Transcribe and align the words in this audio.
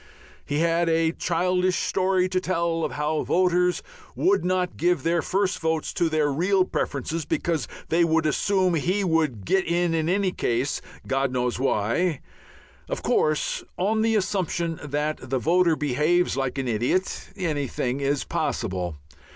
He 0.47 0.61
had 0.61 0.89
a 0.89 1.11
childish 1.11 1.75
story 1.75 2.27
to 2.29 2.41
tell 2.41 2.83
of 2.83 2.93
how 2.93 3.21
voters 3.21 3.83
would 4.15 4.43
not 4.43 4.75
give 4.75 5.03
their 5.03 5.21
first 5.21 5.59
votes 5.59 5.93
to 5.93 6.09
their 6.09 6.31
real 6.33 6.65
preferences, 6.65 7.23
because 7.23 7.67
they 7.89 8.03
would 8.03 8.25
assume 8.25 8.73
he 8.73 9.03
"would 9.03 9.45
get 9.45 9.63
in 9.67 9.93
in 9.93 10.09
any 10.09 10.31
case" 10.31 10.81
God 11.05 11.31
knows 11.31 11.59
why. 11.59 12.21
Of 12.89 13.03
course 13.03 13.63
on 13.77 14.01
the 14.01 14.15
assumption 14.15 14.79
that 14.83 15.29
the 15.29 15.37
voter 15.37 15.75
behaves 15.75 16.35
like 16.35 16.57
an 16.57 16.67
idiot, 16.67 17.29
anything 17.35 17.99
is 17.99 18.23
possible. 18.23 18.95